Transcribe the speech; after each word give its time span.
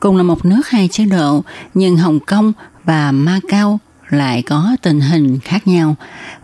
Cùng 0.00 0.16
là 0.16 0.22
một 0.22 0.44
nước 0.44 0.68
hai 0.68 0.88
chế 0.88 1.04
độ, 1.04 1.44
nhưng 1.74 1.96
Hồng 1.96 2.20
Kông 2.20 2.52
và 2.84 3.12
Macau 3.12 3.78
lại 4.10 4.42
có 4.42 4.76
tình 4.82 5.00
hình 5.00 5.38
khác 5.40 5.66
nhau. 5.66 5.96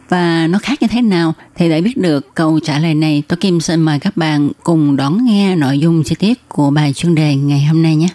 Và 0.08 0.46
nó 0.46 0.58
khác 0.58 0.82
như 0.82 0.88
thế 0.88 1.02
nào 1.02 1.34
thì 1.54 1.68
để 1.68 1.80
biết 1.80 1.96
được 1.96 2.34
câu 2.34 2.60
trả 2.60 2.78
lời 2.78 2.94
này, 2.94 3.22
tôi 3.28 3.36
Kim 3.36 3.60
xin 3.60 3.82
mời 3.82 3.98
các 3.98 4.16
bạn 4.16 4.50
cùng 4.62 4.96
đón 4.96 5.24
nghe 5.24 5.56
nội 5.56 5.78
dung 5.78 6.02
chi 6.04 6.14
tiết 6.18 6.48
của 6.48 6.70
bài 6.70 6.92
chuyên 6.92 7.14
đề 7.14 7.34
ngày 7.34 7.64
hôm 7.64 7.82
nay 7.82 7.96
nhé. 7.96 8.08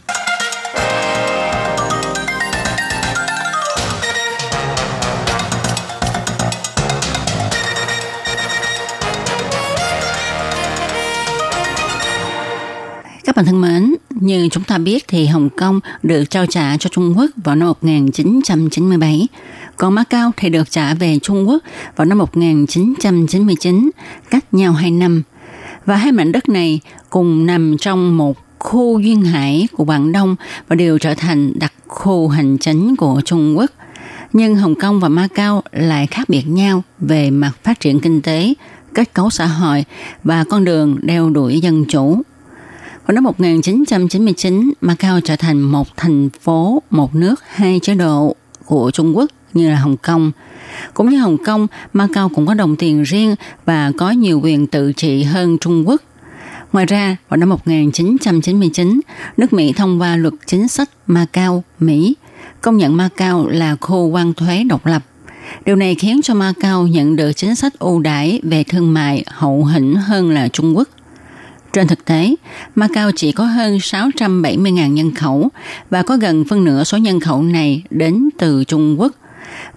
Các 13.25 13.35
bạn 13.35 13.45
thân 13.45 13.61
mến, 13.61 13.95
như 14.21 14.49
chúng 14.51 14.63
ta 14.63 14.77
biết 14.77 15.05
thì 15.07 15.25
Hồng 15.25 15.49
Kông 15.49 15.79
được 16.03 16.29
trao 16.29 16.45
trả 16.45 16.77
cho 16.77 16.89
Trung 16.89 17.13
Quốc 17.17 17.29
vào 17.35 17.55
năm 17.55 17.67
1997, 17.67 19.27
còn 19.77 19.95
Macau 19.95 20.31
thì 20.37 20.49
được 20.49 20.71
trả 20.71 20.93
về 20.93 21.19
Trung 21.19 21.49
Quốc 21.49 21.63
vào 21.95 22.05
năm 22.05 22.17
1999, 22.17 23.89
cách 24.29 24.53
nhau 24.53 24.73
2 24.73 24.91
năm. 24.91 25.23
Và 25.85 25.95
hai 25.95 26.11
mảnh 26.11 26.31
đất 26.31 26.49
này 26.49 26.79
cùng 27.09 27.45
nằm 27.45 27.77
trong 27.77 28.17
một 28.17 28.37
khu 28.59 28.99
duyên 28.99 29.21
hải 29.21 29.67
của 29.71 29.85
Quảng 29.85 30.11
Đông 30.11 30.35
và 30.67 30.75
đều 30.75 30.97
trở 30.97 31.13
thành 31.13 31.59
đặc 31.59 31.73
khu 31.87 32.27
hành 32.27 32.57
chính 32.57 32.95
của 32.95 33.21
Trung 33.25 33.57
Quốc. 33.57 33.71
Nhưng 34.33 34.55
Hồng 34.55 34.75
Kông 34.75 34.99
và 34.99 35.09
Macau 35.09 35.63
lại 35.71 36.07
khác 36.07 36.29
biệt 36.29 36.43
nhau 36.47 36.83
về 36.99 37.29
mặt 37.29 37.51
phát 37.63 37.79
triển 37.79 37.99
kinh 37.99 38.21
tế, 38.21 38.53
kết 38.93 39.13
cấu 39.13 39.29
xã 39.29 39.45
hội 39.45 39.85
và 40.23 40.43
con 40.49 40.65
đường 40.65 40.97
đeo 41.01 41.29
đuổi 41.29 41.59
dân 41.59 41.85
chủ. 41.85 42.21
Vào 43.07 43.13
năm 43.13 43.23
1999, 43.23 44.71
Macau 44.81 45.21
trở 45.21 45.35
thành 45.35 45.59
một 45.59 45.87
thành 45.97 46.29
phố, 46.41 46.83
một 46.89 47.15
nước, 47.15 47.35
hai 47.47 47.79
chế 47.83 47.95
độ 47.95 48.35
của 48.65 48.91
Trung 48.91 49.17
Quốc 49.17 49.31
như 49.53 49.69
là 49.69 49.75
Hồng 49.75 49.97
Kông. 49.97 50.31
Cũng 50.93 51.09
như 51.09 51.17
Hồng 51.17 51.37
Kông, 51.45 51.67
Macau 51.93 52.29
cũng 52.29 52.45
có 52.45 52.53
đồng 52.53 52.75
tiền 52.75 53.03
riêng 53.03 53.35
và 53.65 53.91
có 53.97 54.11
nhiều 54.11 54.41
quyền 54.43 54.67
tự 54.67 54.93
trị 54.93 55.23
hơn 55.23 55.57
Trung 55.57 55.87
Quốc. 55.87 56.01
Ngoài 56.73 56.85
ra, 56.85 57.17
vào 57.29 57.37
năm 57.37 57.49
1999, 57.49 58.99
nước 59.37 59.53
Mỹ 59.53 59.73
thông 59.73 60.01
qua 60.01 60.15
luật 60.15 60.33
chính 60.45 60.67
sách 60.67 60.89
Macau, 61.07 61.63
Mỹ, 61.79 62.15
công 62.61 62.77
nhận 62.77 62.97
Macau 62.97 63.47
là 63.47 63.75
khu 63.81 64.07
quan 64.07 64.33
thuế 64.33 64.63
độc 64.63 64.85
lập. 64.85 65.03
Điều 65.65 65.75
này 65.75 65.95
khiến 65.95 66.21
cho 66.23 66.33
Macau 66.33 66.87
nhận 66.87 67.15
được 67.15 67.31
chính 67.31 67.55
sách 67.55 67.79
ưu 67.79 67.99
đãi 67.99 68.39
về 68.43 68.63
thương 68.63 68.93
mại 68.93 69.23
hậu 69.27 69.65
hĩnh 69.65 69.95
hơn 69.95 70.31
là 70.31 70.47
Trung 70.47 70.77
Quốc. 70.77 70.87
Trên 71.77 71.87
thực 71.87 72.05
tế, 72.05 72.35
Macau 72.75 73.11
chỉ 73.15 73.31
có 73.31 73.45
hơn 73.45 73.77
670.000 73.77 74.93
nhân 74.93 75.13
khẩu 75.13 75.49
và 75.89 76.03
có 76.03 76.17
gần 76.17 76.45
phân 76.49 76.63
nửa 76.63 76.83
số 76.83 76.97
nhân 76.97 77.19
khẩu 77.19 77.43
này 77.43 77.83
đến 77.89 78.29
từ 78.37 78.63
Trung 78.63 78.99
Quốc. 78.99 79.11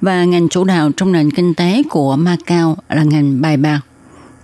Và 0.00 0.24
ngành 0.24 0.48
chủ 0.48 0.64
đạo 0.64 0.90
trong 0.96 1.12
nền 1.12 1.30
kinh 1.30 1.54
tế 1.54 1.82
của 1.90 2.16
Macau 2.16 2.76
là 2.88 3.02
ngành 3.02 3.40
bài 3.40 3.56
bạc. 3.56 3.80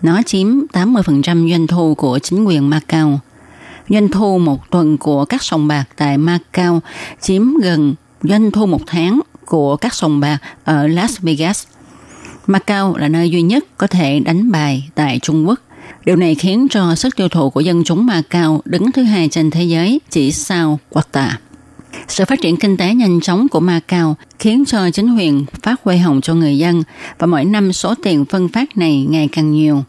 Nó 0.02 0.22
chiếm 0.22 0.46
80% 0.72 1.50
doanh 1.50 1.66
thu 1.66 1.94
của 1.94 2.18
chính 2.18 2.44
quyền 2.44 2.70
Macau. 2.70 3.20
Doanh 3.88 4.08
thu 4.08 4.38
một 4.38 4.70
tuần 4.70 4.98
của 4.98 5.24
các 5.24 5.42
sòng 5.42 5.68
bạc 5.68 5.84
tại 5.96 6.18
Macau 6.18 6.80
chiếm 7.20 7.54
gần 7.62 7.94
doanh 8.22 8.50
thu 8.50 8.66
một 8.66 8.80
tháng 8.86 9.20
của 9.44 9.76
các 9.76 9.94
sòng 9.94 10.20
bạc 10.20 10.38
ở 10.64 10.86
Las 10.86 11.20
Vegas. 11.20 11.66
Macau 12.46 12.96
là 12.96 13.08
nơi 13.08 13.30
duy 13.30 13.42
nhất 13.42 13.64
có 13.78 13.86
thể 13.86 14.20
đánh 14.20 14.50
bài 14.50 14.88
tại 14.94 15.18
Trung 15.22 15.48
Quốc. 15.48 15.60
Điều 16.04 16.16
này 16.16 16.34
khiến 16.34 16.66
cho 16.70 16.94
sức 16.94 17.16
tiêu 17.16 17.28
thụ 17.28 17.50
của 17.50 17.60
dân 17.60 17.84
chúng 17.84 18.06
Macau 18.06 18.62
đứng 18.64 18.92
thứ 18.92 19.02
hai 19.02 19.28
trên 19.28 19.50
thế 19.50 19.64
giới, 19.64 20.00
chỉ 20.10 20.32
sau 20.32 20.78
Qatar. 20.90 21.30
Sự 22.08 22.24
phát 22.24 22.40
triển 22.42 22.56
kinh 22.56 22.76
tế 22.76 22.94
nhanh 22.94 23.20
chóng 23.20 23.48
của 23.48 23.60
Macau 23.60 24.16
khiến 24.38 24.64
cho 24.66 24.90
chính 24.90 25.16
quyền 25.16 25.44
phát 25.62 25.80
quay 25.84 25.98
hồng 25.98 26.20
cho 26.20 26.34
người 26.34 26.58
dân 26.58 26.82
và 27.18 27.26
mỗi 27.26 27.44
năm 27.44 27.72
số 27.72 27.94
tiền 28.02 28.24
phân 28.24 28.48
phát 28.48 28.76
này 28.76 29.06
ngày 29.10 29.28
càng 29.32 29.52
nhiều. 29.52 29.84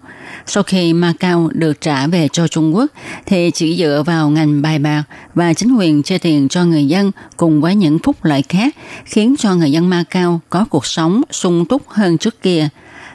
Sau 0.46 0.63
khi 0.63 0.94
Macau 0.94 1.50
được 1.53 1.81
trả 1.81 2.08
về 2.08 2.28
cho 2.31 2.47
Trung 2.47 2.75
Quốc, 2.75 2.91
thì 3.25 3.52
chỉ 3.52 3.78
dựa 3.78 4.03
vào 4.06 4.29
ngành 4.29 4.62
bài 4.62 4.79
bạc 4.79 5.03
và 5.35 5.53
chính 5.53 5.75
quyền 5.75 6.03
chia 6.03 6.18
tiền 6.18 6.47
cho 6.47 6.66
người 6.66 6.85
dân 6.85 7.12
cùng 7.38 7.62
với 7.62 7.75
những 7.75 8.00
phúc 8.00 8.24
lợi 8.24 8.44
khác 8.50 8.75
khiến 9.06 9.35
cho 9.40 9.56
người 9.56 9.72
dân 9.72 9.90
Macau 9.90 10.41
có 10.50 10.66
cuộc 10.69 10.85
sống 10.85 11.22
sung 11.31 11.66
túc 11.66 11.90
hơn 11.90 12.18
trước 12.18 12.41
kia. 12.41 12.69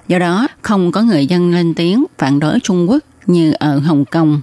Do 0.09 0.19
đó, 0.19 0.49
không 0.63 0.93
có 0.93 1.03
người 1.03 1.27
dân 1.27 1.55
lên 1.55 1.75
tiếng 1.75 2.05
phản 2.19 2.41
đối 2.41 2.61
Trung 2.61 2.91
Quốc 2.91 2.99
như 3.27 3.53
ở 3.53 3.79
Hồng 3.79 4.05
Kông. 4.05 4.41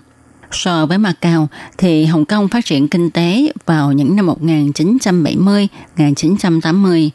So 0.51 0.85
với 0.85 0.97
Macau 0.97 1.47
thì 1.77 2.05
Hồng 2.05 2.25
Kông 2.25 2.47
phát 2.47 2.65
triển 2.65 2.87
kinh 2.87 3.09
tế 3.09 3.51
vào 3.65 3.91
những 3.91 4.15
năm 4.15 4.27
1970-1980. 4.27 7.09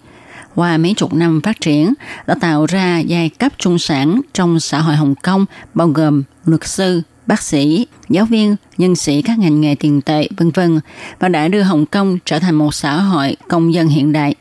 Qua 0.54 0.78
mấy 0.78 0.94
chục 0.94 1.14
năm 1.14 1.40
phát 1.40 1.60
triển 1.60 1.94
đã 2.26 2.34
tạo 2.40 2.66
ra 2.66 2.98
giai 2.98 3.28
cấp 3.28 3.52
trung 3.58 3.78
sản 3.78 4.20
trong 4.32 4.60
xã 4.60 4.80
hội 4.80 4.96
Hồng 4.96 5.14
Kông 5.14 5.46
bao 5.74 5.88
gồm 5.88 6.22
luật 6.44 6.66
sư, 6.66 7.02
bác 7.26 7.42
sĩ, 7.42 7.86
giáo 8.08 8.24
viên, 8.24 8.56
nhân 8.78 8.96
sĩ 8.96 9.22
các 9.22 9.38
ngành 9.38 9.60
nghề 9.60 9.74
tiền 9.74 10.00
tệ, 10.00 10.28
vân 10.36 10.50
vân 10.50 10.80
và 11.18 11.28
đã 11.28 11.48
đưa 11.48 11.62
Hồng 11.62 11.86
Kông 11.86 12.18
trở 12.24 12.38
thành 12.38 12.54
một 12.54 12.74
xã 12.74 13.00
hội 13.00 13.36
công 13.48 13.74
dân 13.74 13.88
hiện 13.88 14.12
đại. 14.12 14.34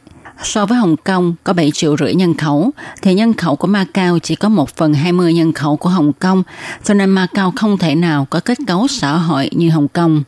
So 0.43 0.65
với 0.65 0.77
Hồng 0.77 0.95
Kông 0.97 1.35
có 1.43 1.53
7 1.53 1.71
triệu 1.71 1.97
rưỡi 1.97 2.15
nhân 2.15 2.37
khẩu, 2.37 2.71
thì 3.01 3.13
nhân 3.13 3.33
khẩu 3.33 3.55
của 3.55 3.67
Macau 3.67 4.19
chỉ 4.19 4.35
có 4.35 4.49
1 4.49 4.69
phần 4.75 4.93
20 4.93 5.33
nhân 5.33 5.53
khẩu 5.53 5.77
của 5.77 5.89
Hồng 5.89 6.13
Kông, 6.13 6.43
cho 6.83 6.93
nên 6.93 7.09
Macau 7.09 7.53
không 7.55 7.77
thể 7.77 7.95
nào 7.95 8.27
có 8.29 8.39
kết 8.39 8.57
cấu 8.67 8.87
xã 8.87 9.17
hội 9.17 9.49
như 9.51 9.69
Hồng 9.69 9.87
Kông. 9.87 10.23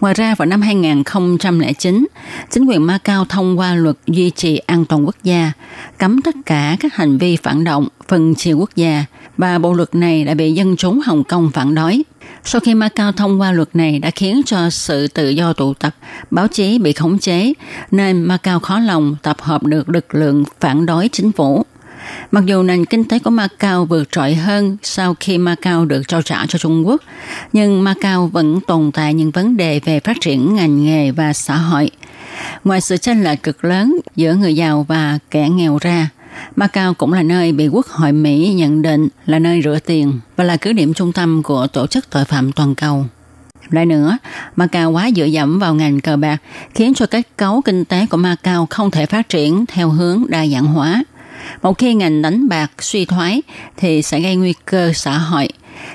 Ngoài 0.00 0.14
ra 0.14 0.34
vào 0.34 0.46
năm 0.46 0.62
2009, 0.62 2.06
chính 2.50 2.66
quyền 2.66 2.86
Macau 2.86 3.24
thông 3.24 3.58
qua 3.58 3.74
luật 3.74 3.96
duy 4.06 4.30
trì 4.30 4.56
an 4.56 4.84
toàn 4.84 5.06
quốc 5.06 5.16
gia, 5.22 5.52
cấm 5.98 6.22
tất 6.22 6.34
cả 6.46 6.76
các 6.80 6.94
hành 6.94 7.18
vi 7.18 7.36
phản 7.36 7.64
động, 7.64 7.88
phân 8.08 8.34
chia 8.34 8.52
quốc 8.52 8.70
gia, 8.76 9.04
và 9.36 9.58
bộ 9.58 9.72
luật 9.72 9.94
này 9.94 10.24
đã 10.24 10.34
bị 10.34 10.52
dân 10.52 10.76
chúng 10.76 11.00
Hồng 11.06 11.24
Kông 11.24 11.50
phản 11.50 11.74
đối. 11.74 12.02
Sau 12.46 12.60
khi 12.60 12.74
Macau 12.74 13.12
thông 13.12 13.40
qua 13.40 13.52
luật 13.52 13.68
này 13.76 13.98
đã 13.98 14.10
khiến 14.10 14.42
cho 14.46 14.70
sự 14.70 15.08
tự 15.08 15.28
do 15.28 15.52
tụ 15.52 15.74
tập, 15.74 15.94
báo 16.30 16.48
chí 16.48 16.78
bị 16.78 16.92
khống 16.92 17.18
chế, 17.18 17.52
nên 17.90 18.22
Macau 18.22 18.60
khó 18.60 18.78
lòng 18.78 19.16
tập 19.22 19.36
hợp 19.40 19.62
được 19.62 19.88
lực 19.88 20.14
lượng 20.14 20.44
phản 20.60 20.86
đối 20.86 21.08
chính 21.08 21.32
phủ. 21.32 21.64
Mặc 22.30 22.44
dù 22.46 22.62
nền 22.62 22.84
kinh 22.84 23.04
tế 23.04 23.18
của 23.18 23.30
Macau 23.30 23.84
vượt 23.84 24.12
trội 24.12 24.34
hơn 24.34 24.76
sau 24.82 25.14
khi 25.20 25.38
Macau 25.38 25.84
được 25.84 26.08
trao 26.08 26.22
trả 26.22 26.46
cho 26.46 26.58
Trung 26.58 26.86
Quốc, 26.86 27.02
nhưng 27.52 27.84
Macau 27.84 28.26
vẫn 28.26 28.60
tồn 28.60 28.90
tại 28.92 29.14
những 29.14 29.30
vấn 29.30 29.56
đề 29.56 29.80
về 29.84 30.00
phát 30.00 30.16
triển 30.20 30.54
ngành 30.54 30.84
nghề 30.84 31.10
và 31.10 31.32
xã 31.32 31.56
hội. 31.56 31.90
Ngoài 32.64 32.80
sự 32.80 32.96
chênh 32.96 33.24
lệch 33.24 33.42
cực 33.42 33.64
lớn 33.64 33.96
giữa 34.16 34.34
người 34.34 34.56
giàu 34.56 34.84
và 34.88 35.18
kẻ 35.30 35.48
nghèo 35.48 35.78
ra, 35.80 36.08
Macau 36.56 36.94
cũng 36.94 37.12
là 37.12 37.22
nơi 37.22 37.52
bị 37.52 37.68
Quốc 37.68 37.86
hội 37.86 38.12
Mỹ 38.12 38.52
nhận 38.56 38.82
định 38.82 39.08
là 39.26 39.38
nơi 39.38 39.62
rửa 39.64 39.78
tiền 39.86 40.20
và 40.36 40.44
là 40.44 40.56
cứ 40.56 40.72
điểm 40.72 40.94
trung 40.94 41.12
tâm 41.12 41.42
của 41.42 41.66
tổ 41.66 41.86
chức 41.86 42.10
tội 42.10 42.24
phạm 42.24 42.52
toàn 42.52 42.74
cầu. 42.74 43.06
Lại 43.70 43.86
nữa, 43.86 44.18
Macau 44.56 44.90
quá 44.90 45.10
dựa 45.16 45.24
dẫm 45.24 45.58
vào 45.58 45.74
ngành 45.74 46.00
cờ 46.00 46.16
bạc 46.16 46.36
khiến 46.74 46.94
cho 46.94 47.06
kết 47.06 47.22
cấu 47.36 47.62
kinh 47.62 47.84
tế 47.84 48.06
của 48.10 48.16
Macau 48.16 48.66
không 48.70 48.90
thể 48.90 49.06
phát 49.06 49.28
triển 49.28 49.66
theo 49.66 49.88
hướng 49.88 50.24
đa 50.28 50.46
dạng 50.46 50.66
hóa. 50.66 51.04
Một 51.62 51.78
khi 51.78 51.94
ngành 51.94 52.22
đánh 52.22 52.48
bạc 52.48 52.70
suy 52.78 53.04
thoái 53.04 53.42
thì 53.76 54.02
sẽ 54.02 54.20
gây 54.20 54.36
nguy 54.36 54.54
cơ 54.64 54.92
xã 54.92 55.18
hội 55.18 55.48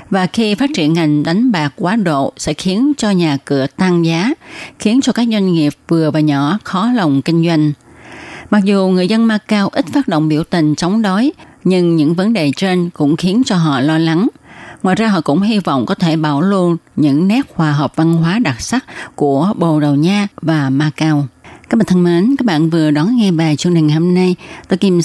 và 0.09 0.25
khi 0.25 0.55
phát 0.55 0.69
triển 0.75 0.93
ngành 0.93 1.23
đánh 1.23 1.51
bạc 1.51 1.73
quá 1.75 1.95
độ 1.95 2.33
sẽ 2.37 2.53
khiến 2.53 2.93
cho 2.97 3.11
nhà 3.11 3.37
cửa 3.45 3.67
tăng 3.67 4.05
giá, 4.05 4.33
khiến 4.79 5.01
cho 5.01 5.13
các 5.13 5.27
doanh 5.31 5.53
nghiệp 5.53 5.73
vừa 5.87 6.11
và 6.11 6.19
nhỏ 6.19 6.59
khó 6.63 6.91
lòng 6.95 7.21
kinh 7.21 7.45
doanh. 7.45 7.71
Mặc 8.49 8.63
dù 8.63 8.87
người 8.87 9.07
dân 9.07 9.25
Macau 9.27 9.69
ít 9.69 9.85
phát 9.93 10.07
động 10.07 10.27
biểu 10.27 10.43
tình 10.43 10.75
chống 10.75 11.01
đói, 11.01 11.31
nhưng 11.63 11.95
những 11.95 12.13
vấn 12.13 12.33
đề 12.33 12.51
trên 12.55 12.89
cũng 12.89 13.15
khiến 13.15 13.41
cho 13.45 13.55
họ 13.55 13.79
lo 13.79 13.97
lắng. 13.97 14.27
Ngoài 14.83 14.95
ra 14.95 15.07
họ 15.07 15.21
cũng 15.21 15.41
hy 15.41 15.59
vọng 15.59 15.85
có 15.85 15.95
thể 15.95 16.15
bảo 16.15 16.41
lưu 16.41 16.77
những 16.95 17.27
nét 17.27 17.41
hòa 17.55 17.71
hợp 17.71 17.95
văn 17.95 18.13
hóa 18.13 18.39
đặc 18.39 18.61
sắc 18.61 18.85
của 19.15 19.53
Bồ 19.57 19.79
Đào 19.79 19.95
Nha 19.95 20.27
và 20.41 20.69
Macau. 20.69 21.27
Các 21.69 21.77
bạn 21.77 21.85
thân 21.85 22.03
mến, 22.03 22.35
các 22.37 22.45
bạn 22.45 22.69
vừa 22.69 22.91
đón 22.91 23.15
nghe 23.15 23.31
bài 23.31 23.55
chương 23.55 23.75
trình 23.75 23.89
hôm 23.89 24.13
nay. 24.13 24.35
Tôi 24.67 24.77
Kim 24.77 25.01